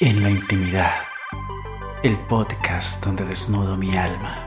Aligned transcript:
En 0.00 0.22
la 0.22 0.30
intimidad, 0.30 0.92
el 2.04 2.16
podcast 2.28 3.04
donde 3.04 3.24
desnudo 3.24 3.76
mi 3.76 3.96
alma. 3.96 4.46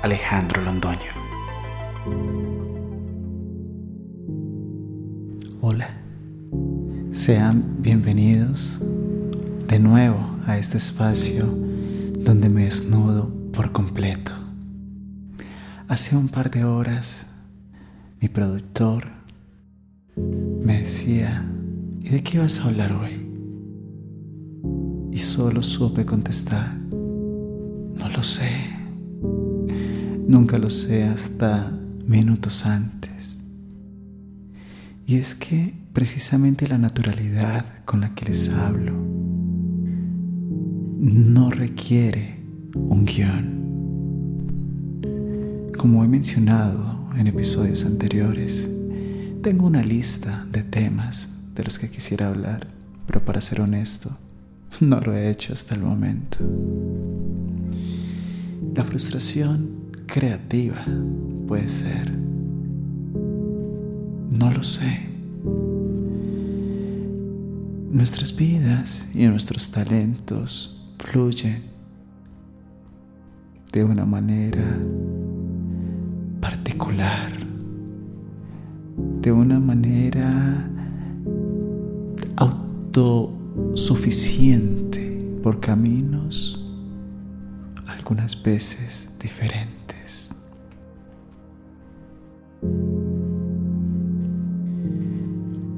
Alejandro 0.00 0.62
Londoño. 0.62 1.10
Hola, 5.60 5.90
sean 7.10 7.82
bienvenidos 7.82 8.78
de 9.66 9.80
nuevo 9.80 10.38
a 10.46 10.56
este 10.56 10.78
espacio 10.78 11.46
donde 11.46 12.48
me 12.48 12.66
desnudo 12.66 13.28
por 13.52 13.72
completo. 13.72 14.30
Hace 15.88 16.16
un 16.16 16.28
par 16.28 16.48
de 16.52 16.62
horas, 16.62 17.26
mi 18.20 18.28
productor 18.28 19.08
me 20.16 20.78
decía, 20.78 21.44
¿y 22.02 22.10
de 22.10 22.22
qué 22.22 22.38
vas 22.38 22.60
a 22.60 22.68
hablar 22.68 22.92
hoy? 22.92 23.19
Y 25.12 25.18
solo 25.18 25.62
supe 25.62 26.04
contestar, 26.04 26.74
no 26.90 28.08
lo 28.08 28.22
sé. 28.22 28.50
Nunca 30.26 30.58
lo 30.58 30.70
sé 30.70 31.04
hasta 31.04 31.72
minutos 32.06 32.64
antes. 32.64 33.38
Y 35.06 35.16
es 35.16 35.34
que 35.34 35.74
precisamente 35.92 36.68
la 36.68 36.78
naturalidad 36.78 37.64
con 37.84 38.00
la 38.00 38.14
que 38.14 38.26
les 38.26 38.48
hablo 38.48 38.92
no 41.00 41.50
requiere 41.50 42.38
un 42.74 43.04
guion. 43.04 43.60
Como 45.76 46.04
he 46.04 46.08
mencionado 46.08 47.08
en 47.16 47.26
episodios 47.26 47.84
anteriores, 47.84 48.70
tengo 49.42 49.66
una 49.66 49.82
lista 49.82 50.46
de 50.52 50.62
temas 50.62 51.52
de 51.54 51.64
los 51.64 51.78
que 51.78 51.90
quisiera 51.90 52.28
hablar, 52.28 52.68
pero 53.06 53.24
para 53.24 53.40
ser 53.40 53.62
honesto, 53.62 54.16
no 54.86 55.00
lo 55.00 55.14
he 55.14 55.30
hecho 55.30 55.52
hasta 55.52 55.74
el 55.74 55.82
momento. 55.82 56.38
La 58.74 58.84
frustración 58.84 59.92
creativa 60.06 60.84
puede 61.46 61.68
ser. 61.68 62.10
No 64.38 64.50
lo 64.50 64.62
sé. 64.62 65.08
Nuestras 67.90 68.34
vidas 68.34 69.08
y 69.14 69.26
nuestros 69.26 69.70
talentos 69.70 70.82
fluyen 70.98 71.62
de 73.72 73.84
una 73.84 74.06
manera 74.06 74.78
particular, 76.40 77.32
de 79.20 79.32
una 79.32 79.58
manera 79.60 80.68
auto 82.36 83.39
suficiente 83.74 85.18
por 85.42 85.60
caminos 85.60 86.56
algunas 87.86 88.42
veces 88.42 89.10
diferentes. 89.20 90.34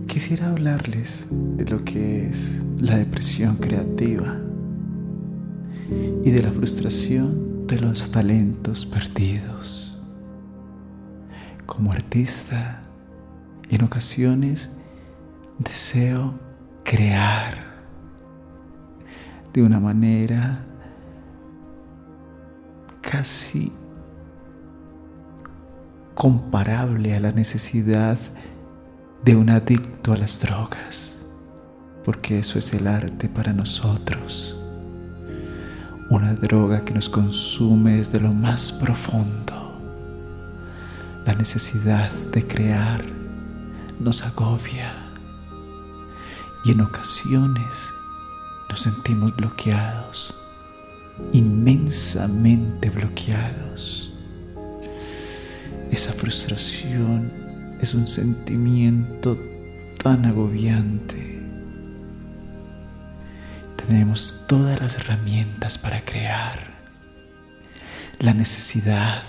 Quisiera 0.07 0.51
hablarles 0.51 1.27
de 1.31 1.65
lo 1.65 1.85
que 1.85 2.29
es 2.29 2.63
la 2.79 2.97
depresión 2.97 3.57
creativa 3.57 4.39
y 6.25 6.31
de 6.31 6.43
la 6.43 6.53
frustración 6.53 7.67
de 7.67 7.81
los 7.81 8.11
talentos 8.11 8.85
perdidos. 8.87 9.99
Como 11.67 11.93
artista, 11.93 12.83
en 13.71 13.83
ocasiones 13.85 14.77
deseo 15.59 16.35
crear 16.85 17.72
de 19.53 19.63
una 19.63 19.79
manera 19.79 20.65
casi 23.01 23.73
comparable 26.15 27.15
a 27.15 27.21
la 27.21 27.33
necesidad 27.33 28.19
de 29.25 29.37
un 29.37 29.51
adicto 29.51 30.13
a 30.13 30.17
las 30.17 30.41
drogas, 30.41 31.27
porque 32.05 32.39
eso 32.39 32.59
es 32.59 32.73
el 32.73 32.87
arte 32.87 33.29
para 33.29 33.53
nosotros. 33.53 34.59
Una 36.11 36.35
droga 36.35 36.85
que 36.85 36.95
nos 36.95 37.09
consume 37.09 37.97
desde 37.97 38.21
lo 38.21 38.33
más 38.33 38.73
profundo. 38.73 39.53
La 41.25 41.35
necesidad 41.35 42.11
de 42.33 42.47
crear 42.47 43.05
nos 44.01 44.23
agobia 44.25 44.93
y 46.65 46.73
en 46.73 46.81
ocasiones 46.81 47.93
nos 48.73 48.81
sentimos 48.81 49.37
bloqueados, 49.37 50.35
inmensamente 51.35 52.89
bloqueados. 52.89 54.15
Esa 55.91 56.15
frustración 56.15 57.31
es 57.83 57.93
un 57.93 58.07
sentimiento 58.07 59.39
tan 60.03 60.25
agobiante. 60.25 61.43
Tenemos 63.77 64.47
todas 64.49 64.81
las 64.81 64.97
herramientas 64.97 65.77
para 65.77 66.03
crear. 66.03 66.59
La 68.21 68.33
necesidad, 68.33 69.23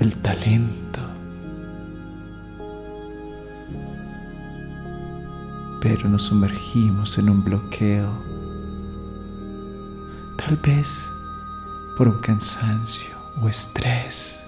el 0.00 0.16
talento. 0.22 1.02
Pero 5.82 6.08
nos 6.08 6.22
sumergimos 6.22 7.18
en 7.18 7.28
un 7.28 7.44
bloqueo 7.44 8.33
tal 10.46 10.56
vez 10.58 11.10
por 11.96 12.06
un 12.06 12.20
cansancio 12.20 13.14
o 13.40 13.48
estrés. 13.48 14.44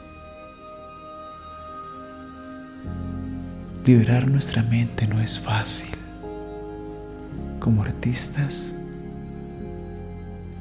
Liberar 3.84 4.30
nuestra 4.30 4.62
mente 4.62 5.06
no 5.06 5.20
es 5.20 5.38
fácil. 5.38 5.96
Como 7.60 7.82
artistas, 7.82 8.74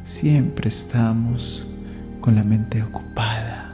siempre 0.03 0.69
estamos 0.69 1.67
con 2.21 2.35
la 2.35 2.43
mente 2.43 2.81
ocupada 2.81 3.69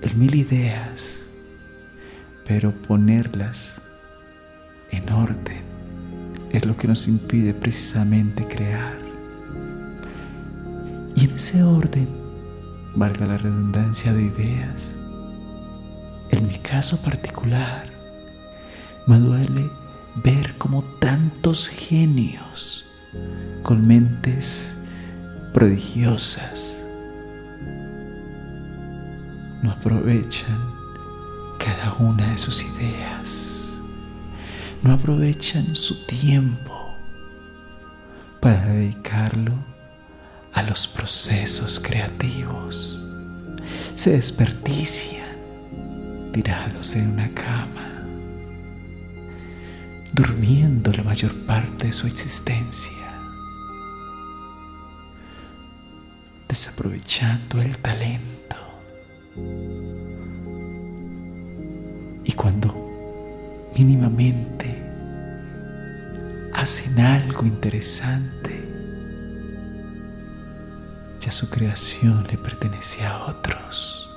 en 0.00 0.18
mil 0.18 0.34
ideas, 0.34 1.22
pero 2.46 2.72
ponerlas 2.72 3.80
en 4.90 5.08
orden 5.12 5.62
es 6.50 6.66
lo 6.66 6.76
que 6.76 6.88
nos 6.88 7.06
impide 7.06 7.54
precisamente 7.54 8.44
crear. 8.48 9.01
Y 11.22 11.26
en 11.26 11.36
ese 11.36 11.62
orden, 11.62 12.08
valga 12.96 13.26
la 13.26 13.38
redundancia 13.38 14.12
de 14.12 14.22
ideas, 14.22 14.96
en 16.30 16.48
mi 16.48 16.58
caso 16.58 17.00
particular, 17.00 17.92
me 19.06 19.20
duele 19.20 19.70
ver 20.16 20.58
cómo 20.58 20.82
tantos 20.82 21.68
genios 21.68 22.86
con 23.62 23.86
mentes 23.86 24.82
prodigiosas 25.54 26.84
no 29.62 29.70
aprovechan 29.70 30.58
cada 31.56 31.94
una 32.00 32.32
de 32.32 32.38
sus 32.38 32.64
ideas, 32.64 33.78
no 34.82 34.94
aprovechan 34.94 35.76
su 35.76 36.04
tiempo 36.04 36.96
para 38.40 38.66
dedicarlo 38.66 39.71
a 40.52 40.62
los 40.62 40.86
procesos 40.86 41.80
creativos. 41.80 43.00
Se 43.94 44.10
desperdician 44.10 45.22
tirados 46.32 46.94
en 46.96 47.10
una 47.10 47.28
cama, 47.30 48.02
durmiendo 50.12 50.92
la 50.92 51.02
mayor 51.02 51.34
parte 51.46 51.86
de 51.86 51.92
su 51.92 52.06
existencia, 52.06 52.92
desaprovechando 56.48 57.60
el 57.62 57.78
talento. 57.78 58.56
Y 62.24 62.32
cuando 62.32 63.70
mínimamente 63.76 64.82
hacen 66.54 67.00
algo 67.00 67.46
interesante, 67.46 68.41
su 71.32 71.48
creación 71.48 72.24
le 72.30 72.36
pertenece 72.36 73.04
a 73.06 73.24
otros. 73.24 74.10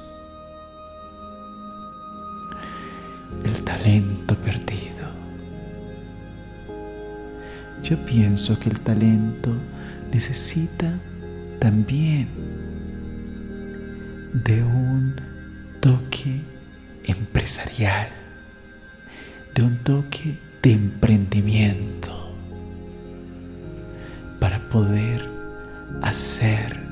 El 3.44 3.64
talento 3.64 4.36
perdido. 4.36 5.08
Yo 7.82 8.04
pienso 8.06 8.60
que 8.60 8.70
el 8.70 8.80
talento 8.82 9.56
necesita 10.12 11.00
también 11.60 12.28
de 14.34 14.62
un 14.64 15.16
toque 15.80 16.42
empresarial, 17.06 18.10
de 19.54 19.64
un 19.64 19.78
toque 19.84 20.38
de 20.62 20.74
emprendimiento, 20.74 22.36
para 24.40 24.60
poder 24.70 25.30
hacer 26.02 26.85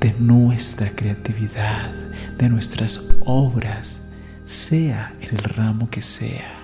de 0.00 0.14
nuestra 0.18 0.90
creatividad, 0.90 1.92
de 2.36 2.48
nuestras 2.48 3.10
obras, 3.24 4.08
sea 4.44 5.14
en 5.20 5.36
el 5.36 5.44
ramo 5.44 5.90
que 5.90 6.02
sea, 6.02 6.54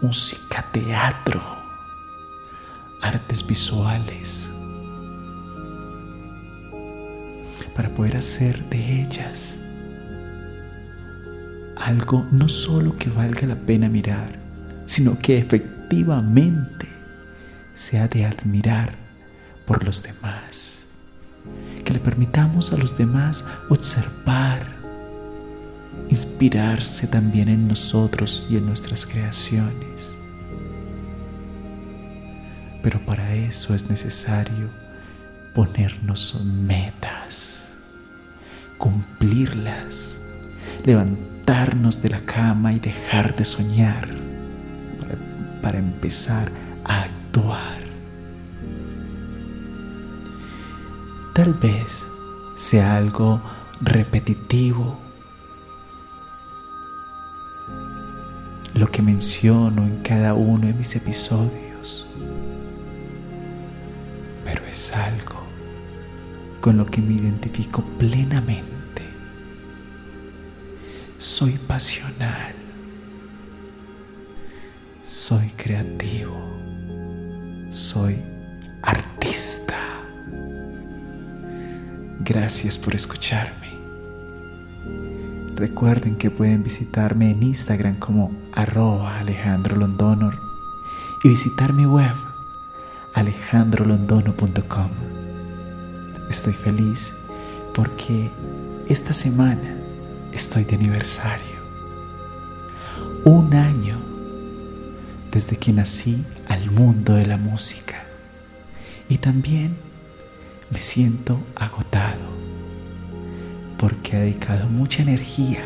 música, 0.00 0.64
teatro, 0.72 1.42
artes 3.02 3.46
visuales, 3.46 4.50
para 7.74 7.94
poder 7.94 8.16
hacer 8.16 8.64
de 8.70 9.02
ellas 9.02 9.60
algo 11.76 12.26
no 12.30 12.48
solo 12.48 12.96
que 12.96 13.10
valga 13.10 13.46
la 13.46 13.54
pena 13.54 13.88
mirar, 13.88 14.38
sino 14.86 15.18
que 15.18 15.38
efectivamente 15.38 16.88
sea 17.74 18.08
de 18.08 18.24
admirar 18.24 18.94
por 19.66 19.84
los 19.84 20.02
demás. 20.02 20.85
Que 21.86 21.92
le 21.92 22.00
permitamos 22.00 22.72
a 22.72 22.76
los 22.76 22.98
demás 22.98 23.44
observar, 23.68 24.66
inspirarse 26.10 27.06
también 27.06 27.48
en 27.48 27.68
nosotros 27.68 28.48
y 28.50 28.56
en 28.56 28.66
nuestras 28.66 29.06
creaciones. 29.06 30.18
Pero 32.82 32.98
para 33.06 33.34
eso 33.34 33.72
es 33.72 33.88
necesario 33.88 34.68
ponernos 35.54 36.44
metas, 36.44 37.76
cumplirlas, 38.78 40.20
levantarnos 40.84 42.02
de 42.02 42.08
la 42.08 42.20
cama 42.20 42.72
y 42.72 42.80
dejar 42.80 43.36
de 43.36 43.44
soñar 43.44 44.08
para, 45.62 45.78
empezar 45.78 46.50
a 46.84 47.02
actuar. 47.02 47.75
Tal 51.46 51.54
vez 51.54 52.08
sea 52.56 52.96
algo 52.96 53.40
repetitivo 53.80 54.98
lo 58.74 58.90
que 58.90 59.00
menciono 59.00 59.84
en 59.84 60.02
cada 60.02 60.34
uno 60.34 60.66
de 60.66 60.72
mis 60.72 60.96
episodios, 60.96 62.04
pero 64.44 64.66
es 64.66 64.92
algo 64.92 65.36
con 66.60 66.78
lo 66.78 66.86
que 66.86 67.00
me 67.00 67.14
identifico 67.14 67.84
plenamente. 67.96 69.08
Soy 71.16 71.52
pasional, 71.68 72.56
soy 75.00 75.50
creativo, 75.50 76.36
soy 77.70 78.16
artista. 78.82 79.96
Gracias 82.20 82.78
por 82.78 82.94
escucharme. 82.94 83.76
Recuerden 85.54 86.16
que 86.16 86.30
pueden 86.30 86.62
visitarme 86.62 87.30
en 87.30 87.42
Instagram 87.42 87.96
como 87.96 88.32
arroba 88.52 89.18
Alejandro 89.18 89.76
Londonor 89.76 90.38
y 91.24 91.28
visitar 91.28 91.72
mi 91.72 91.86
web 91.86 92.14
alejandrolondono.com. 93.14 94.90
Estoy 96.28 96.52
feliz 96.52 97.14
porque 97.74 98.30
esta 98.88 99.12
semana 99.12 99.76
estoy 100.32 100.64
de 100.64 100.76
aniversario. 100.76 101.56
Un 103.24 103.54
año 103.54 103.98
desde 105.30 105.56
que 105.56 105.72
nací 105.72 106.24
al 106.48 106.70
mundo 106.70 107.14
de 107.14 107.26
la 107.26 107.36
música. 107.36 108.02
Y 109.08 109.18
también 109.18 109.85
me 110.70 110.80
siento 110.80 111.38
agotado 111.54 112.36
porque 113.78 114.16
he 114.16 114.20
dedicado 114.20 114.66
mucha 114.66 115.02
energía 115.02 115.64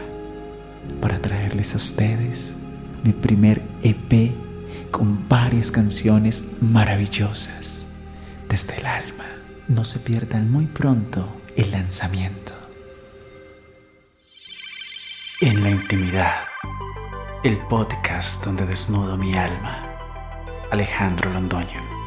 para 1.00 1.20
traerles 1.20 1.74
a 1.74 1.76
ustedes 1.76 2.56
mi 3.04 3.12
primer 3.12 3.62
EP 3.82 4.32
con 4.90 5.28
varias 5.28 5.70
canciones 5.70 6.56
maravillosas 6.60 7.88
desde 8.48 8.78
el 8.78 8.86
alma. 8.86 9.26
No 9.68 9.84
se 9.84 10.00
pierdan 10.00 10.50
muy 10.50 10.66
pronto 10.66 11.40
el 11.56 11.70
lanzamiento. 11.70 12.52
En 15.40 15.62
la 15.62 15.70
intimidad, 15.70 16.34
el 17.44 17.56
podcast 17.68 18.44
donde 18.44 18.66
desnudo 18.66 19.16
mi 19.16 19.34
alma. 19.34 19.86
Alejandro 20.70 21.32
Londoño. 21.32 21.99